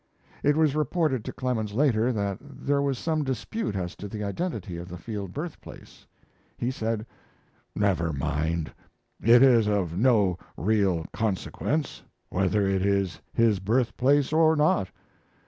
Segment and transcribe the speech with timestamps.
[0.41, 4.77] It was reported to Clemens later that there was some dispute as to the identity
[4.77, 6.07] of the Field birthplace.
[6.57, 7.05] He said:
[7.75, 8.73] "Never mind.
[9.21, 12.01] It is of no real consequence
[12.31, 14.89] whether it is his birthplace or not.